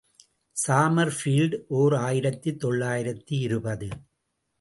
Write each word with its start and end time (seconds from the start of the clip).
சாமர் 0.55 1.11
field, 1.19 1.57
ஓர் 1.67 1.95
ஆயிரத்து 1.95 2.57
தொள்ளாயிரத்து 2.57 3.37
இருபது. 3.39 3.89